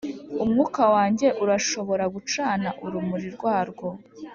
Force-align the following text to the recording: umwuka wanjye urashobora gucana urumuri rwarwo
umwuka 0.43 0.81
wanjye 0.93 1.27
urashobora 1.43 2.03
gucana 2.15 2.69
urumuri 2.85 3.27
rwarwo 3.35 3.87